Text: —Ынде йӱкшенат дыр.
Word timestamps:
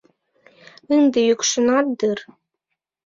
—Ынде 0.95 1.19
йӱкшенат 1.27 1.87
дыр. 1.99 2.19